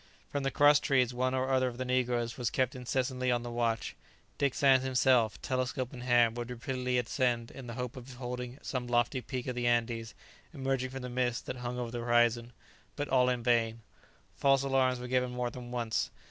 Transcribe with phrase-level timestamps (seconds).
[0.31, 3.51] From the cross trees one or other of the negroes was kept incessantly on the
[3.51, 3.95] watch.
[4.39, 8.87] Dick Sands himself, telescope in hand, would repeatedly ascend in the hope of beholding some
[8.87, 10.15] lofty peak of the Andes
[10.55, 12.51] emerging from the mists that hung over the horizon.
[12.95, 13.81] But all in vain.
[14.35, 16.09] False alarms were given more than once.